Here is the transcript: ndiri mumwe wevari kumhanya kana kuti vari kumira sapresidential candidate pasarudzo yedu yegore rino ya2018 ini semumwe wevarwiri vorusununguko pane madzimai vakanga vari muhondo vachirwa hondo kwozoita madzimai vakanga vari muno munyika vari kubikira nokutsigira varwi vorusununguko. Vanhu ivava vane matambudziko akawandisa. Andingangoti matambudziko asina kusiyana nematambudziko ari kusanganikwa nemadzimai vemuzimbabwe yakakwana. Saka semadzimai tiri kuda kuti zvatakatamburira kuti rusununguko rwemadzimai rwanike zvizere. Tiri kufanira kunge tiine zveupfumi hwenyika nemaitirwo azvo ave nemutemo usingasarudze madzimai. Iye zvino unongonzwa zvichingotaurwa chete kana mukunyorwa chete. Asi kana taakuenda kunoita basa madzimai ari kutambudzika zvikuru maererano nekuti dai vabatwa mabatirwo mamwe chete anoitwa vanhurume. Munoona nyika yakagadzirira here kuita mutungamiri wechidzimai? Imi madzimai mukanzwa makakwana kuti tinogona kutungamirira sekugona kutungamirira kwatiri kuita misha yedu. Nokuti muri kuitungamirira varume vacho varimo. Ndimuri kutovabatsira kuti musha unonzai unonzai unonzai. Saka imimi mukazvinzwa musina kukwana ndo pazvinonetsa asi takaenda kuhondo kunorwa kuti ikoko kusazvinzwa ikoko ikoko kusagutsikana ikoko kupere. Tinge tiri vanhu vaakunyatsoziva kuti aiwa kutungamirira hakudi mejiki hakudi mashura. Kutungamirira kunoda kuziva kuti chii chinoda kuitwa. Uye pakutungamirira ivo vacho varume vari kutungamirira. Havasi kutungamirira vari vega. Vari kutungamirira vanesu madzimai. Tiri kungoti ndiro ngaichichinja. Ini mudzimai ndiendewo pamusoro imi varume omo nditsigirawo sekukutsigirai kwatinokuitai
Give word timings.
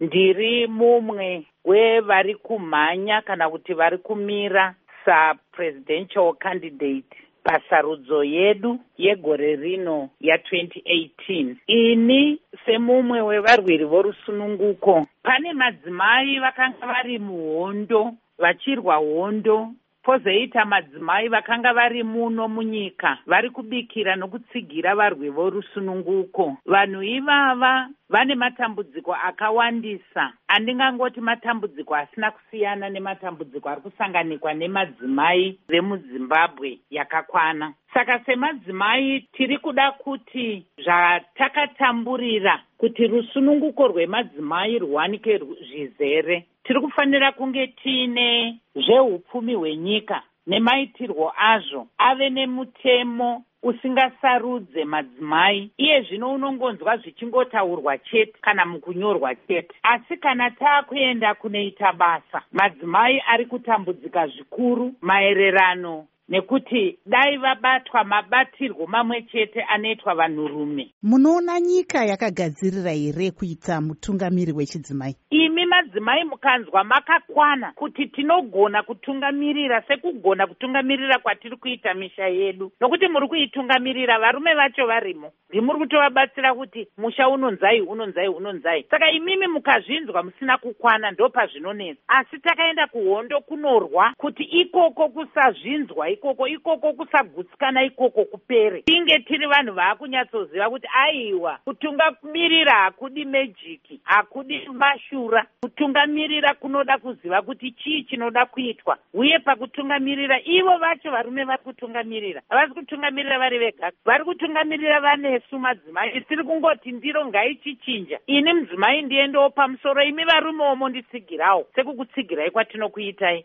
ndiri 0.00 0.66
mumwe 0.66 1.46
wevari 1.64 2.34
kumhanya 2.34 3.20
kana 3.22 3.50
kuti 3.50 3.74
vari 3.74 3.98
kumira 3.98 4.74
sapresidential 5.04 6.34
candidate 6.34 7.16
pasarudzo 7.44 8.24
yedu 8.24 8.78
yegore 8.98 9.56
rino 9.56 10.08
ya2018 10.22 11.54
ini 11.66 12.38
semumwe 12.64 13.20
wevarwiri 13.20 13.84
vorusununguko 13.84 15.06
pane 15.22 15.52
madzimai 15.52 16.38
vakanga 16.38 16.86
vari 16.86 17.18
muhondo 17.18 18.12
vachirwa 18.38 18.96
hondo 18.96 19.68
kwozoita 20.06 20.64
madzimai 20.64 21.28
vakanga 21.28 21.72
vari 21.72 22.02
muno 22.02 22.48
munyika 22.48 23.18
vari 23.26 23.50
kubikira 23.50 24.16
nokutsigira 24.16 24.94
varwi 24.94 25.30
vorusununguko. 25.30 26.56
Vanhu 26.66 27.02
ivava 27.02 27.88
vane 28.08 28.34
matambudziko 28.34 29.14
akawandisa. 29.14 30.32
Andingangoti 30.48 31.20
matambudziko 31.20 31.94
asina 31.94 32.30
kusiyana 32.30 32.88
nematambudziko 32.88 33.68
ari 33.68 33.80
kusanganikwa 33.80 34.54
nemadzimai 34.54 35.58
vemuzimbabwe 35.68 36.78
yakakwana. 36.90 37.72
Saka 37.94 38.20
semadzimai 38.24 39.28
tiri 39.32 39.58
kuda 39.58 39.90
kuti 39.92 40.66
zvatakatamburira 40.84 42.62
kuti 42.78 43.06
rusununguko 43.06 43.88
rwemadzimai 43.88 44.78
rwanike 44.78 45.38
zvizere. 45.38 46.44
Tiri 46.64 46.80
kufanira 46.80 47.32
kunge 47.32 47.66
tiine 47.66 48.58
zveupfumi 48.74 49.54
hwenyika 49.54 50.22
nemaitirwo 50.46 51.32
azvo 51.36 51.86
ave 51.98 52.30
nemutemo 52.30 53.42
usingasarudze 53.62 54.84
madzimai. 54.84 55.70
Iye 55.78 56.02
zvino 56.02 56.32
unongonzwa 56.34 56.96
zvichingotaurwa 56.96 57.98
chete 57.98 58.38
kana 58.40 58.66
mukunyorwa 58.66 59.34
chete. 59.34 59.74
Asi 59.82 60.16
kana 60.16 60.50
taakuenda 60.50 61.34
kunoita 61.34 61.92
basa 61.92 62.42
madzimai 62.52 63.22
ari 63.26 63.46
kutambudzika 63.46 64.26
zvikuru 64.26 64.94
maererano 65.00 66.06
nekuti 66.28 66.98
dai 67.06 67.36
vabatwa 67.36 68.04
mabatirwo 68.04 68.86
mamwe 68.86 69.22
chete 69.22 69.62
anoitwa 69.62 70.14
vanhurume. 70.14 70.92
Munoona 71.02 71.60
nyika 71.60 72.04
yakagadzirira 72.04 72.90
here 72.90 73.30
kuita 73.30 73.80
mutungamiri 73.80 74.52
wechidzimai? 74.52 75.16
Imi 75.30 75.66
madzimai 75.66 76.24
mukanzwa 76.24 76.84
makakwana 76.84 77.72
kuti 77.74 78.06
tinogona 78.06 78.82
kutungamirira 78.82 79.82
sekugona 79.88 80.46
kutungamirira 80.46 81.18
kwatiri 81.18 81.56
kuita 81.56 81.94
misha 81.94 82.26
yedu. 82.28 82.72
Nokuti 82.80 83.08
muri 83.08 83.28
kuitungamirira 83.28 84.18
varume 84.18 84.54
vacho 84.54 84.86
varimo. 84.86 85.32
Ndimuri 85.50 85.78
kutovabatsira 85.78 86.54
kuti 86.54 86.88
musha 86.98 87.28
unonzai 87.28 87.80
unonzai 87.80 88.28
unonzai. 88.28 88.86
Saka 88.90 89.10
imimi 89.10 89.46
mukazvinzwa 89.46 90.22
musina 90.22 90.58
kukwana 90.58 91.10
ndo 91.10 91.28
pazvinonetsa 91.28 92.02
asi 92.08 92.38
takaenda 92.38 92.86
kuhondo 92.86 93.40
kunorwa 93.40 94.12
kuti 94.18 94.42
ikoko 94.42 95.08
kusazvinzwa 95.08 96.10
ikoko 96.16 96.48
ikoko 96.48 96.92
kusagutsikana 96.92 97.82
ikoko 97.84 98.24
kupere. 98.24 98.82
Tinge 98.82 99.18
tiri 99.18 99.46
vanhu 99.46 99.72
vaakunyatsoziva 99.74 100.70
kuti 100.70 100.88
aiwa 101.04 101.58
kutungamirira 101.64 102.72
hakudi 102.72 103.24
mejiki 103.24 104.00
hakudi 104.04 104.68
mashura. 104.72 105.46
Kutungamirira 105.60 106.54
kunoda 106.54 106.98
kuziva 106.98 107.42
kuti 107.42 107.70
chii 107.70 108.02
chinoda 108.02 108.46
kuitwa. 108.46 108.98
Uye 109.14 109.38
pakutungamirira 109.38 110.40
ivo 110.44 110.78
vacho 110.78 111.10
varume 111.10 111.44
vari 111.44 111.62
kutungamirira. 111.62 112.42
Havasi 112.48 112.74
kutungamirira 112.74 113.38
vari 113.38 113.58
vega. 113.58 113.92
Vari 114.04 114.24
kutungamirira 114.24 115.00
vanesu 115.00 115.58
madzimai. 115.58 116.20
Tiri 116.20 116.44
kungoti 116.44 116.92
ndiro 116.92 117.26
ngaichichinja. 117.26 118.18
Ini 118.26 118.52
mudzimai 118.52 119.02
ndiendewo 119.02 119.50
pamusoro 119.50 120.02
imi 120.02 120.24
varume 120.24 120.64
omo 120.64 120.88
nditsigirawo 120.88 121.66
sekukutsigirai 121.74 122.50
kwatinokuitai 122.50 123.26